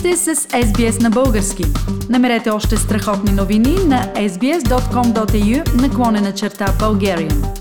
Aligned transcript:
сте 0.00 0.16
с 0.16 0.34
SBS 0.36 1.02
на 1.02 1.10
български. 1.10 1.62
Намерете 2.10 2.50
още 2.50 2.76
страхотни 2.76 3.32
новини 3.32 3.74
на 3.86 4.12
sbs.com.au 4.14 5.82
наклонена 5.82 6.34
черта 6.34 6.66
Bulgarian. 6.66 7.58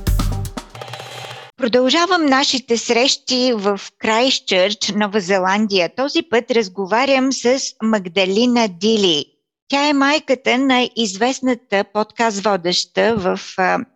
Продължавам 1.58 2.26
нашите 2.26 2.78
срещи 2.78 3.54
в 3.56 3.82
Крайстчърч, 3.98 4.94
Нова 4.96 5.20
Зеландия. 5.20 5.90
Този 5.96 6.22
път 6.22 6.52
разговарям 6.52 7.34
с 7.34 7.60
Магдалина 7.84 8.68
Дили. 8.68 9.26
Тя 9.68 9.88
е 9.88 9.94
майката 9.94 10.58
на 10.58 10.90
известната 10.96 11.84
подкаст 11.94 12.44
водеща 12.44 13.16
в 13.18 13.40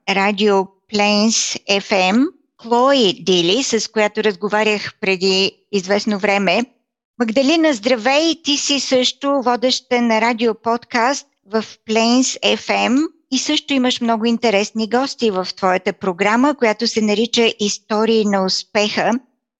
радио 0.10 0.56
Plains 0.94 1.60
FM, 1.70 2.26
Клои 2.58 3.14
Дили, 3.24 3.64
с 3.64 3.92
която 3.92 4.24
разговарях 4.24 4.94
преди 5.02 5.52
известно 5.72 6.20
време. 6.20 6.64
Магдалина, 7.20 7.74
здравей! 7.74 8.42
Ти 8.44 8.58
си 8.58 8.80
също 8.80 9.42
водеща 9.42 10.02
на 10.02 10.22
радио 10.22 10.56
подкаст 10.56 11.28
в 11.52 11.64
Plains 11.90 12.56
FM 12.58 13.08
и 13.32 13.40
също 13.40 13.74
имаш 13.74 14.02
много 14.02 14.26
интересни 14.26 14.90
гости 14.90 15.32
в 15.32 15.48
твоята 15.58 15.94
програма, 15.94 16.56
която 16.56 16.88
се 16.88 17.02
нарича 17.02 17.54
Истории 17.60 18.26
на 18.26 18.46
успеха. 18.46 19.12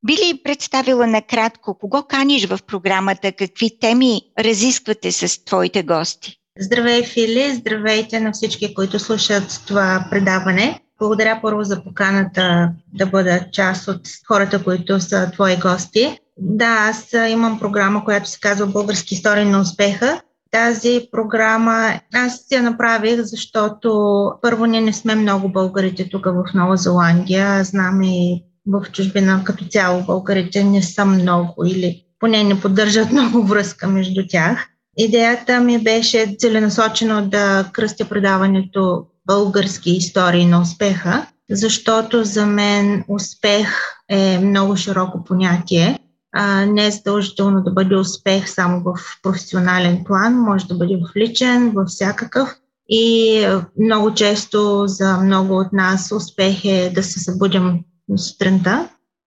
Би 0.06 0.14
ли 0.14 0.42
представила 0.44 1.08
накратко 1.08 1.78
кого 1.78 2.04
каниш 2.04 2.46
в 2.46 2.60
програмата, 2.68 3.32
какви 3.32 3.80
теми 3.80 4.22
разисквате 4.40 5.12
с 5.12 5.46
твоите 5.46 5.84
гости? 5.84 6.38
Здравей, 6.60 7.04
Фили! 7.04 7.56
Здравейте 7.56 8.20
на 8.20 8.32
всички, 8.32 8.74
които 8.74 9.00
слушат 9.00 9.62
това 9.68 10.08
предаване. 10.12 10.80
Благодаря 11.00 11.40
първо 11.42 11.64
за 11.64 11.84
поканата 11.84 12.72
да 12.94 13.06
бъда 13.06 13.46
част 13.52 13.88
от 13.88 14.02
хората, 14.28 14.64
които 14.64 15.00
са 15.00 15.32
твои 15.32 15.56
гости. 15.56 16.18
Да, 16.38 16.90
аз 16.90 17.14
имам 17.30 17.60
програма, 17.60 18.06
която 18.06 18.30
се 18.30 18.40
казва 18.40 18.68
Български 18.68 19.14
истории 19.14 19.46
на 19.46 19.62
успеха. 19.62 20.22
Тази 20.52 21.08
програма 21.12 22.00
аз 22.14 22.46
я 22.52 22.64
направих, 22.64 23.22
защото 23.22 24.32
първо 24.42 24.66
ние 24.66 24.82
не 24.82 24.94
сме 24.94 25.16
много 25.16 25.50
българите 25.50 26.10
тук 26.10 26.26
в 26.26 26.44
Нова 26.54 26.78
Зеландия. 26.78 27.64
Знам 27.64 28.02
и 28.02 28.44
в 28.68 28.86
чужбина 28.92 29.42
като 29.44 29.66
цяло 29.66 30.04
българите 30.04 30.64
не 30.64 30.82
са 30.82 31.06
много 31.06 31.66
или 31.66 32.06
поне 32.20 32.44
не 32.44 32.62
поддържат 32.62 33.12
много 33.12 33.44
връзка 33.44 33.88
между 33.88 34.28
тях. 34.30 34.68
Идеята 34.98 35.60
ми 35.60 35.84
беше 35.84 36.36
целенасочено 36.40 37.28
да 37.28 37.70
кръстя 37.74 38.10
предаването 38.10 39.06
български 39.26 39.92
истории 39.92 40.46
на 40.46 40.62
успеха, 40.62 41.26
защото 41.50 42.24
за 42.24 42.46
мен 42.46 43.04
успех 43.08 43.68
е 44.10 44.38
много 44.38 44.76
широко 44.76 45.24
понятие. 45.24 46.00
А, 46.34 46.66
не 46.66 46.88
е 46.88 46.92
задължително 46.92 47.64
да 47.64 47.72
бъде 47.72 47.96
успех 47.96 48.50
само 48.50 48.84
в 48.84 49.00
професионален 49.24 50.04
план, 50.04 50.34
може 50.34 50.68
да 50.68 50.76
бъде 50.76 50.98
в 50.98 51.16
личен, 51.16 51.72
във 51.72 51.88
всякакъв. 51.88 52.56
И 52.90 53.48
много 53.80 54.14
често 54.14 54.84
за 54.88 55.18
много 55.18 55.58
от 55.58 55.74
нас 55.74 56.12
успех 56.12 56.66
е 56.66 56.92
да 56.96 57.04
се 57.04 57.20
събудим 57.20 57.80
сутринта 58.18 58.90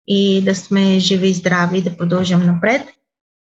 и 0.07 0.41
да 0.41 0.55
сме 0.55 0.99
живи 0.99 1.27
и 1.27 1.33
здрави 1.33 1.77
и 1.77 1.81
да 1.81 1.97
продължим 1.97 2.39
напред. 2.39 2.81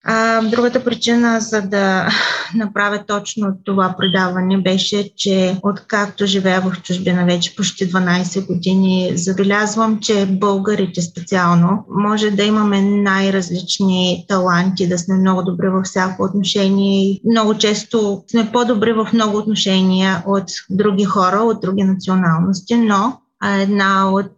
А, 0.03 0.41
другата 0.41 0.83
причина 0.83 1.39
за 1.39 1.61
да 1.61 2.09
направя 2.55 3.03
точно 3.07 3.57
това 3.63 3.95
предаване 3.97 4.57
беше, 4.57 5.09
че 5.15 5.59
откакто 5.63 6.25
живея 6.25 6.61
в 6.61 6.81
чужбина 6.81 7.25
вече 7.25 7.55
почти 7.55 7.91
12 7.91 8.47
години, 8.47 9.11
забелязвам, 9.15 9.99
че 9.99 10.25
българите 10.25 11.01
специално 11.01 11.85
може 11.89 12.31
да 12.31 12.43
имаме 12.43 12.81
най-различни 12.81 14.25
таланти, 14.27 14.89
да 14.89 14.97
сме 14.97 15.15
много 15.15 15.43
добри 15.43 15.69
във 15.69 15.85
всяко 15.85 16.23
отношение. 16.23 17.19
Много 17.29 17.57
често 17.57 18.23
сме 18.31 18.51
по-добри 18.51 18.93
в 18.93 19.07
много 19.13 19.37
отношения 19.37 20.23
от 20.27 20.45
други 20.69 21.03
хора, 21.03 21.37
от 21.37 21.61
други 21.61 21.83
националности, 21.83 22.75
но 22.75 23.17
една 23.43 24.11
от 24.11 24.33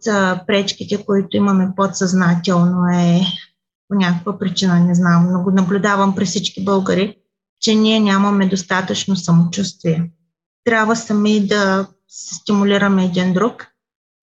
пречките, 0.46 1.04
които 1.06 1.36
имаме 1.36 1.68
подсъзнателно 1.76 2.86
е 2.94 3.20
по 3.90 3.96
някаква 3.96 4.38
причина, 4.38 4.80
не 4.80 4.94
знам, 4.94 5.28
но 5.32 5.42
го 5.42 5.50
наблюдавам 5.50 6.14
при 6.14 6.24
всички 6.24 6.64
българи, 6.64 7.16
че 7.60 7.74
ние 7.74 8.00
нямаме 8.00 8.46
достатъчно 8.46 9.16
самочувствие. 9.16 10.10
Трябва 10.64 10.96
сами 10.96 11.46
да 11.46 11.86
се 12.08 12.34
стимулираме 12.34 13.04
един 13.04 13.32
друг 13.32 13.66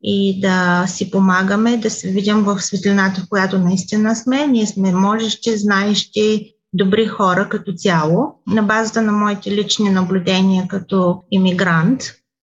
и 0.02 0.42
да 0.42 0.86
си 0.88 1.12
помагаме, 1.12 1.78
да 1.78 1.90
се 1.90 2.12
видим 2.12 2.44
в 2.44 2.60
светлината, 2.60 3.22
в 3.22 3.30
която 3.30 3.60
наистина 3.60 4.16
сме. 4.16 4.48
Ние 4.48 4.68
сме 4.68 4.92
можещи, 4.92 5.58
знаещи, 5.58 6.54
добри 6.74 7.08
хора 7.08 7.50
като 7.50 7.74
цяло. 7.74 8.34
На 8.48 8.64
базата 8.64 9.02
на 9.02 9.12
моите 9.12 9.52
лични 9.52 9.90
наблюдения 9.90 10.68
като 10.68 11.24
иммигрант, 11.32 12.02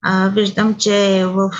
а, 0.01 0.29
виждам, 0.29 0.75
че 0.75 1.25
в 1.25 1.51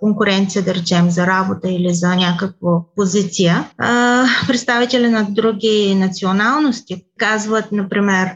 конкуренция, 0.00 0.64
да 0.64 0.74
речем, 0.74 1.10
за 1.10 1.26
работа 1.26 1.70
или 1.70 1.94
за 1.94 2.16
някаква 2.16 2.80
позиция, 2.96 3.70
а, 3.78 4.24
представители 4.46 5.08
на 5.08 5.26
други 5.30 5.94
националности 5.94 7.04
казват, 7.18 7.72
например, 7.72 8.28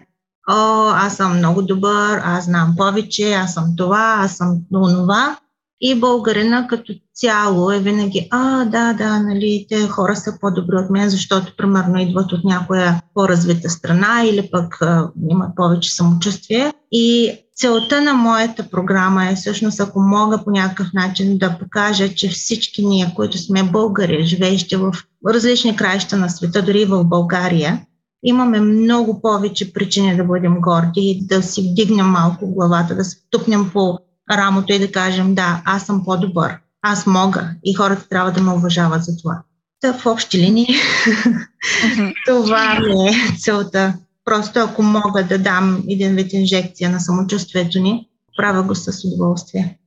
О, 0.49 0.91
аз 0.95 1.17
съм 1.17 1.39
много 1.39 1.63
добър, 1.63 2.21
аз 2.25 2.45
знам 2.45 2.75
повече, 2.77 3.33
аз 3.33 3.55
съм 3.55 3.65
това, 3.77 4.17
аз 4.19 4.37
съм 4.37 4.59
онова. 4.75 5.39
И 5.81 5.95
българина 5.95 6.67
като 6.67 6.93
цяло 7.15 7.71
е 7.71 7.79
винаги, 7.79 8.29
а, 8.31 8.65
да, 8.65 8.93
да, 8.93 9.19
нали, 9.19 9.67
те 9.69 9.89
хора 9.89 10.17
са 10.17 10.39
по-добри 10.41 10.77
от 10.77 10.91
мен, 10.91 11.09
защото 11.11 11.57
примерно 11.57 12.01
идват 12.01 12.33
от 12.33 12.45
някоя 12.45 13.03
по-развита 13.15 13.71
страна 13.71 14.23
или 14.25 14.49
пък 14.53 14.83
а, 14.83 15.11
имат 15.31 15.57
повече 15.57 15.95
самочувствие. 15.95 16.73
И 16.93 17.33
целта 17.61 18.01
на 18.01 18.15
моята 18.15 18.71
програма 18.71 19.27
е 19.27 19.35
всъщност, 19.35 19.81
ако 19.81 20.01
мога 20.01 20.45
по 20.45 20.51
някакъв 20.51 20.87
начин 20.95 21.39
да 21.39 21.59
покажа, 21.59 22.15
че 22.15 22.29
всички 22.29 22.87
ние, 22.87 23.13
които 23.17 23.39
сме 23.39 23.63
българи, 23.63 24.25
живеещи 24.25 24.77
в 24.77 24.93
различни 25.29 25.77
краища 25.77 26.17
на 26.17 26.31
света, 26.31 26.63
дори 26.63 26.85
в 26.85 27.05
България, 27.05 27.81
имаме 28.23 28.61
много 28.61 29.23
повече 29.23 29.73
причини 29.73 30.17
да 30.17 30.25
бъдем 30.25 30.61
горди 30.61 31.01
и 31.01 31.27
да 31.27 31.43
си 31.43 31.71
вдигнем 31.71 32.07
малко 32.07 32.55
главата, 32.55 32.95
да 32.95 33.05
се 33.05 33.17
тупнем 33.31 33.71
по 33.73 33.99
рамото 34.31 34.73
и 34.73 34.79
да 34.79 34.93
кажем, 34.93 35.35
да, 35.35 35.63
аз 35.65 35.87
съм 35.87 36.05
по-добър, 36.05 36.59
аз 36.83 37.07
мога 37.07 37.51
и 37.65 37.75
хората 37.75 38.09
трябва 38.09 38.33
да 38.33 38.43
ме 38.43 38.53
уважават 38.53 39.05
за 39.05 39.17
това. 39.17 39.43
Та 39.81 39.93
в 39.93 40.07
общи 40.07 40.39
линии 40.39 40.67
това 42.27 42.73
е 42.73 43.37
целта. 43.39 43.95
Просто 44.31 44.61
ако 44.61 44.83
мога 44.83 45.25
да 45.25 45.39
дам 45.39 45.85
един 45.89 46.15
вид 46.15 46.33
инжекция 46.33 46.91
на 46.91 47.01
самочувствието 47.01 47.79
ни, 47.79 48.09
правя 48.37 48.63
го 48.63 48.75
с 48.75 49.05
удоволствие. 49.05 49.79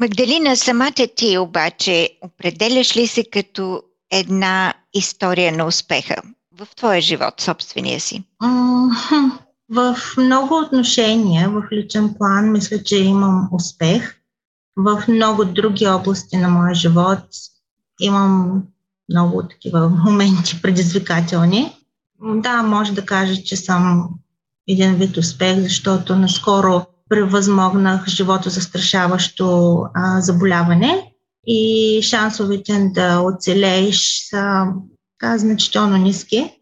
Магдалина, 0.00 0.56
самата 0.56 1.08
ти 1.16 1.38
обаче 1.38 2.10
определяш 2.22 2.96
ли 2.96 3.06
се 3.06 3.24
като 3.24 3.82
една 4.10 4.74
история 4.94 5.52
на 5.52 5.66
успеха 5.66 6.16
в 6.58 6.68
твоя 6.76 7.00
живот, 7.00 7.40
собствения 7.40 8.00
си? 8.00 8.24
В 9.70 9.96
много 10.18 10.58
отношения, 10.58 11.50
в 11.50 11.62
личен 11.72 12.14
план, 12.18 12.52
мисля, 12.52 12.82
че 12.82 12.96
имам 12.96 13.48
успех. 13.52 14.16
В 14.76 15.04
много 15.08 15.44
други 15.44 15.86
области 15.88 16.36
на 16.36 16.48
моя 16.48 16.74
живот 16.74 17.24
имам 18.00 18.62
много 19.10 19.48
такива 19.48 19.88
моменти 19.88 20.62
предизвикателни. 20.62 21.72
Да, 22.24 22.62
може 22.62 22.92
да 22.92 23.06
кажа, 23.06 23.42
че 23.42 23.56
съм 23.56 24.08
един 24.68 24.94
вид 24.94 25.16
успех, 25.16 25.58
защото 25.58 26.16
наскоро 26.16 26.86
превъзмогнах 27.08 28.08
живото 28.08 28.50
застрашаващо 28.50 29.78
а, 29.94 30.20
заболяване 30.20 31.12
и 31.46 32.00
шансовете 32.02 32.90
да 32.94 33.20
оцелееш 33.20 34.28
са 34.30 34.66
така, 35.18 35.38
значително 35.38 35.96
ниски. 35.96 36.60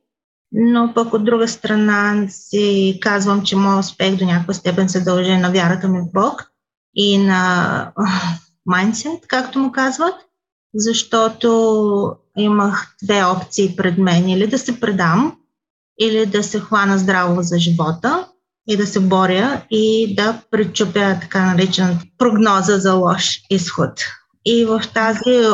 Но 0.52 0.92
пък 0.94 1.12
от 1.12 1.24
друга 1.24 1.48
страна 1.48 2.26
си 2.28 2.98
казвам, 3.02 3.42
че 3.42 3.56
моят 3.56 3.84
успех 3.84 4.16
до 4.16 4.24
някаква 4.24 4.54
степен 4.54 4.88
се 4.88 5.00
дължи 5.00 5.36
на 5.36 5.50
вярата 5.50 5.88
ми 5.88 6.00
в 6.00 6.12
Бог 6.12 6.52
и 6.94 7.18
на 7.18 7.92
майндсет, 8.66 9.26
както 9.28 9.58
му 9.58 9.72
казват, 9.72 10.14
защото 10.74 12.16
имах 12.36 12.94
две 13.02 13.24
опции 13.24 13.76
пред 13.76 13.98
мен. 13.98 14.28
Или 14.28 14.46
да 14.46 14.58
се 14.58 14.80
предам, 14.80 15.36
или 16.02 16.26
да 16.26 16.42
се 16.42 16.60
хвана 16.60 16.98
здраво 16.98 17.42
за 17.42 17.58
живота 17.58 18.26
и 18.68 18.76
да 18.76 18.86
се 18.86 19.00
боря 19.00 19.62
и 19.70 20.14
да 20.14 20.40
пречупя 20.50 21.18
така 21.20 21.46
наречената 21.46 22.04
прогноза 22.18 22.78
за 22.78 22.92
лош 22.92 23.40
изход. 23.50 23.90
И 24.44 24.64
в 24.64 24.82
тази 24.94 25.46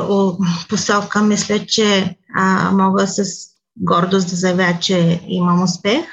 посока 0.68 1.22
мисля, 1.22 1.66
че 1.66 2.16
а, 2.36 2.70
мога 2.72 3.06
с 3.06 3.22
гордост 3.76 4.30
да 4.30 4.36
заявя, 4.36 4.78
че 4.80 5.20
имам 5.28 5.62
успех. 5.62 6.04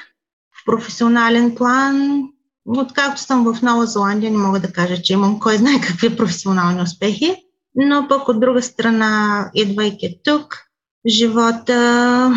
В 0.62 0.64
професионален 0.66 1.54
план, 1.54 2.22
откакто 2.66 3.20
съм 3.20 3.44
в 3.44 3.62
Нова 3.62 3.86
Зеландия, 3.86 4.30
не 4.30 4.38
мога 4.38 4.60
да 4.60 4.72
кажа, 4.72 5.02
че 5.02 5.12
имам 5.12 5.40
кой 5.40 5.56
знае 5.56 5.80
какви 5.80 6.16
професионални 6.16 6.82
успехи, 6.82 7.36
но 7.74 8.06
пък 8.08 8.28
от 8.28 8.40
друга 8.40 8.62
страна, 8.62 9.50
идвайки 9.54 10.20
тук, 10.24 10.58
живота 11.08 12.32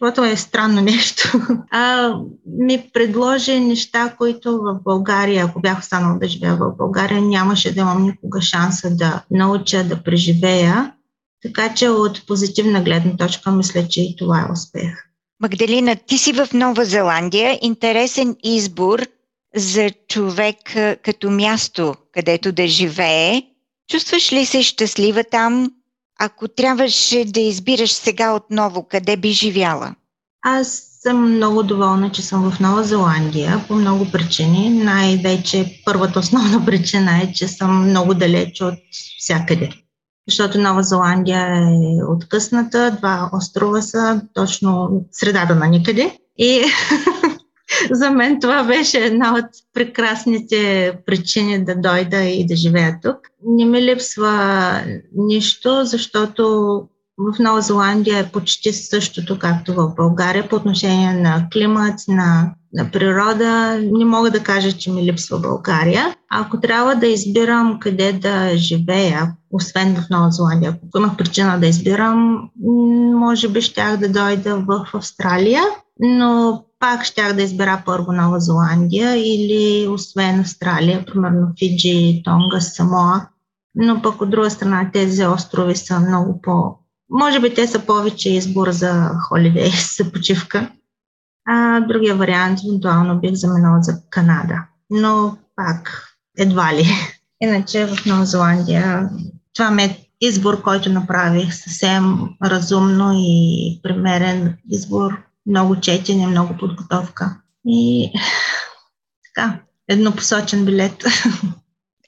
защото 0.00 0.24
е 0.24 0.36
странно 0.36 0.80
нещо, 0.80 1.40
а, 1.70 2.12
ми 2.46 2.90
предложи 2.92 3.60
неща, 3.60 4.14
които 4.18 4.58
в 4.58 4.78
България, 4.84 5.44
ако 5.44 5.60
бях 5.60 5.78
останала 5.78 6.18
да 6.18 6.28
живея 6.28 6.56
в 6.56 6.72
България, 6.78 7.22
нямаше 7.22 7.74
да 7.74 7.80
имам 7.80 8.02
никога 8.02 8.42
шанса 8.42 8.96
да 8.96 9.22
науча, 9.30 9.84
да 9.84 10.02
преживея. 10.02 10.92
Така 11.42 11.74
че 11.74 11.88
от 11.88 12.26
позитивна 12.26 12.82
гледна 12.82 13.16
точка 13.16 13.50
мисля, 13.50 13.88
че 13.88 14.00
и 14.00 14.16
това 14.16 14.40
е 14.40 14.52
успех. 14.52 15.04
Магдалина, 15.40 15.96
ти 15.96 16.18
си 16.18 16.32
в 16.32 16.48
Нова 16.52 16.84
Зеландия. 16.84 17.58
Интересен 17.62 18.36
избор 18.44 19.06
за 19.56 19.90
човек 20.08 20.56
като 21.02 21.30
място, 21.30 21.94
където 22.12 22.52
да 22.52 22.66
живее. 22.66 23.42
Чувстваш 23.90 24.32
ли 24.32 24.46
се 24.46 24.62
щастлива 24.62 25.24
там? 25.24 25.70
Ако 26.20 26.48
трябваше 26.48 27.24
да 27.24 27.40
избираш 27.40 27.92
сега 27.92 28.32
отново, 28.32 28.86
къде 28.90 29.16
би 29.16 29.30
живяла? 29.30 29.94
Аз 30.42 30.94
съм 31.02 31.36
много 31.36 31.62
доволна, 31.62 32.12
че 32.12 32.22
съм 32.22 32.50
в 32.50 32.60
Нова 32.60 32.84
Зеландия 32.84 33.64
по 33.68 33.74
много 33.74 34.10
причини. 34.12 34.70
Най-вече 34.70 35.82
първата 35.84 36.18
основна 36.18 36.64
причина 36.66 37.22
е, 37.22 37.32
че 37.32 37.48
съм 37.48 37.88
много 37.88 38.14
далеч 38.14 38.60
от 38.60 38.74
всякъде. 39.18 39.70
Защото 40.28 40.60
Нова 40.60 40.82
Зеландия 40.82 41.46
е 41.46 42.04
откъсната, 42.08 42.96
два 42.98 43.30
острова 43.32 43.82
са 43.82 44.22
точно 44.34 44.90
средата 45.12 45.54
на 45.54 45.66
никъде. 45.66 46.18
И 46.38 46.64
за 47.90 48.10
мен 48.10 48.40
това 48.40 48.64
беше 48.64 48.98
една 48.98 49.34
от 49.34 49.46
прекрасните 49.74 50.92
причини 51.06 51.64
да 51.64 51.74
дойда 51.74 52.20
и 52.20 52.46
да 52.46 52.56
живея 52.56 52.98
тук. 53.02 53.16
Не 53.46 53.64
ми 53.64 53.82
липсва 53.82 54.80
нищо, 55.14 55.84
защото 55.84 56.82
в 57.18 57.38
Нова 57.38 57.60
Зеландия 57.60 58.18
е 58.18 58.30
почти 58.32 58.72
същото, 58.72 59.38
както 59.38 59.74
в 59.74 59.92
България 59.96 60.48
по 60.48 60.56
отношение 60.56 61.12
на 61.12 61.48
климат, 61.52 61.94
на, 62.08 62.54
на 62.72 62.90
природа. 62.90 63.80
Не 63.92 64.04
мога 64.04 64.30
да 64.30 64.40
кажа, 64.40 64.72
че 64.72 64.90
ми 64.90 65.02
липсва 65.02 65.38
България. 65.38 66.14
Ако 66.30 66.60
трябва 66.60 66.94
да 66.94 67.06
избирам 67.06 67.78
къде 67.80 68.12
да 68.12 68.56
живея, 68.56 69.32
освен 69.50 69.94
в 69.94 70.10
Нова 70.10 70.30
Зеландия, 70.30 70.78
ако 70.88 70.98
имах 70.98 71.16
причина 71.16 71.60
да 71.60 71.66
избирам, 71.66 72.48
може 73.14 73.48
би 73.48 73.60
щях 73.60 73.96
да 73.96 74.08
дойда 74.08 74.56
в 74.56 74.86
Австралия, 74.94 75.62
но 76.00 76.64
пак 76.84 77.04
щях 77.04 77.32
да 77.32 77.42
избера 77.42 77.82
първо 77.86 78.12
Нова 78.12 78.40
Зеландия 78.40 79.16
или 79.16 79.88
освен 79.88 80.40
Австралия, 80.40 81.04
примерно 81.06 81.52
Фиджи, 81.58 82.22
Тонга, 82.24 82.60
Самоа. 82.60 83.26
Но 83.74 84.02
пък 84.02 84.20
от 84.20 84.30
друга 84.30 84.50
страна 84.50 84.90
тези 84.92 85.26
острови 85.26 85.76
са 85.76 86.00
много 86.00 86.42
по... 86.42 86.76
Може 87.10 87.40
би 87.40 87.54
те 87.54 87.66
са 87.66 87.78
повече 87.78 88.30
избор 88.30 88.70
за 88.70 89.10
холидей, 89.28 89.70
за 89.98 90.12
почивка. 90.12 90.70
А 91.48 91.80
другия 91.80 92.16
вариант, 92.16 92.58
евентуално 92.68 93.20
бих 93.20 93.34
заминала 93.34 93.82
за 93.82 94.00
Канада. 94.10 94.62
Но 94.90 95.36
пак 95.56 96.08
едва 96.38 96.74
ли. 96.74 96.86
Иначе 97.42 97.86
в 97.86 98.06
Нова 98.06 98.24
Зеландия 98.24 99.10
това 99.54 99.70
ме 99.70 99.84
е 99.84 100.08
избор, 100.20 100.62
който 100.62 100.92
направих 100.92 101.54
съвсем 101.54 102.18
разумно 102.42 103.12
и 103.14 103.80
примерен 103.82 104.56
избор 104.70 105.24
много 105.46 105.80
четене, 105.80 106.26
много 106.26 106.56
подготовка. 106.56 107.36
И 107.66 108.10
така, 109.24 109.60
еднопосочен 109.88 110.64
билет. 110.64 111.04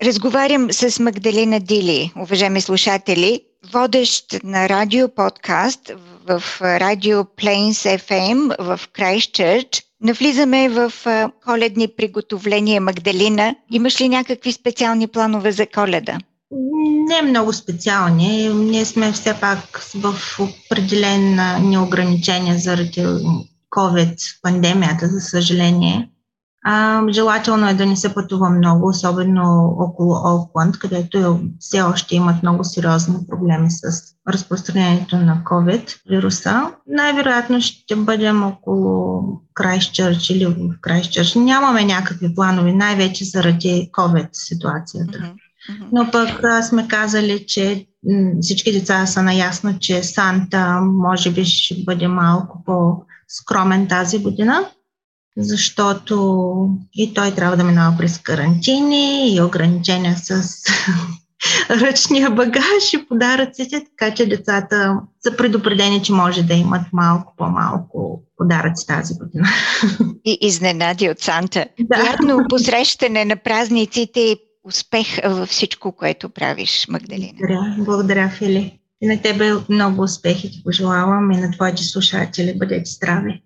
Разговарям 0.02 0.72
с 0.72 1.00
Магдалина 1.00 1.60
Дили, 1.60 2.12
уважаеми 2.16 2.60
слушатели, 2.60 3.40
водещ 3.72 4.24
на 4.44 4.68
радио 4.68 5.08
подкаст 5.08 5.92
в 6.28 6.42
радио 6.60 7.18
Plains 7.18 7.98
FM 7.98 8.62
в 8.62 8.80
Крайстчърч. 8.92 9.82
Навлизаме 10.00 10.68
в 10.68 10.92
коледни 11.44 11.88
приготовления. 11.88 12.80
Магдалина, 12.80 13.56
имаш 13.70 14.00
ли 14.00 14.08
някакви 14.08 14.52
специални 14.52 15.06
планове 15.06 15.52
за 15.52 15.66
коледа? 15.66 16.18
Не 16.50 17.22
много 17.22 17.52
специални. 17.52 18.48
Ние 18.48 18.84
сме 18.84 19.12
все 19.12 19.40
пак 19.40 19.78
в 19.94 20.14
определен 20.40 21.34
неограничения 21.70 22.58
заради 22.58 23.06
COVID, 23.70 24.42
пандемията, 24.42 25.08
за 25.08 25.20
съжаление. 25.20 26.10
А, 26.68 27.02
желателно 27.12 27.68
е 27.68 27.74
да 27.74 27.86
не 27.86 27.96
се 27.96 28.14
пътува 28.14 28.50
много, 28.50 28.88
особено 28.88 29.76
около 29.78 30.14
Окланд, 30.24 30.78
където 30.78 31.40
все 31.58 31.82
още 31.82 32.16
имат 32.16 32.42
много 32.42 32.64
сериозни 32.64 33.16
проблеми 33.28 33.70
с 33.70 33.82
разпространението 34.28 35.16
на 35.16 35.42
COVID 35.44 35.96
вируса. 36.08 36.72
Най-вероятно 36.86 37.60
ще 37.60 37.96
бъдем 37.96 38.42
около 38.42 39.22
Крайстчърч 39.54 40.30
или 40.30 40.46
в 40.46 40.56
Крайстчърч. 40.80 41.34
Нямаме 41.34 41.84
някакви 41.84 42.34
планови, 42.34 42.72
най-вече 42.72 43.24
заради 43.24 43.90
COVID 43.92 44.28
ситуацията. 44.32 45.18
Mm-hmm. 45.18 45.45
Но 45.92 46.10
пък 46.10 46.40
сме 46.68 46.88
казали, 46.88 47.44
че 47.46 47.86
всички 48.40 48.72
деца 48.72 49.06
са 49.06 49.22
наясно, 49.22 49.78
че 49.78 50.02
Санта 50.02 50.80
може 50.80 51.30
би 51.30 51.44
ще 51.44 51.74
бъде 51.84 52.08
малко 52.08 52.62
по-скромен 52.66 53.88
тази 53.88 54.18
година, 54.18 54.68
защото 55.36 56.68
и 56.94 57.14
той 57.14 57.30
трябва 57.30 57.56
да 57.56 57.64
минава 57.64 57.96
през 57.98 58.18
карантини 58.18 59.34
и 59.34 59.40
ограничения 59.42 60.16
с 60.16 60.42
ръчния 61.70 62.30
багаж 62.30 62.92
и 62.92 63.08
подаръците, 63.08 63.84
така 63.84 64.14
че 64.14 64.26
децата 64.26 65.00
са 65.22 65.36
предупредени, 65.36 66.02
че 66.02 66.12
може 66.12 66.42
да 66.42 66.54
имат 66.54 66.82
малко 66.92 67.34
по-малко 67.36 68.22
подаръци 68.36 68.86
тази 68.86 69.14
година. 69.14 69.48
И 70.24 70.38
изненади 70.40 71.08
от 71.10 71.20
Санта. 71.20 71.66
Да. 71.80 71.96
Приятно 71.96 72.44
посрещане 72.48 73.24
на 73.24 73.36
празниците 73.36 74.20
и 74.20 74.36
успех 74.66 75.06
във 75.24 75.48
всичко, 75.48 75.92
което 75.92 76.28
правиш, 76.28 76.86
Магдалина. 76.88 77.32
Благодаря, 77.38 77.74
благодаря 77.78 78.30
Фили. 78.30 78.78
И 79.00 79.06
на 79.06 79.22
тебе 79.22 79.52
много 79.68 80.02
успехи 80.02 80.50
ти 80.50 80.62
пожелавам 80.64 81.30
и 81.30 81.36
на 81.36 81.50
твоите 81.50 81.82
слушатели. 81.82 82.58
Бъдете 82.58 82.90
здрави! 82.90 83.42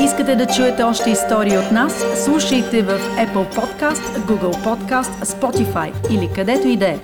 Искате 0.00 0.36
да 0.36 0.46
чуете 0.46 0.82
още 0.82 1.10
истории 1.10 1.58
от 1.58 1.72
нас? 1.72 2.04
Слушайте 2.24 2.82
в 2.82 2.98
Apple 3.16 3.54
Podcast, 3.54 4.18
Google 4.18 4.64
Podcast, 4.64 5.24
Spotify 5.24 6.12
или 6.12 6.28
където 6.34 6.68
и 6.68 6.76
да 6.76 6.88
е. 6.88 6.98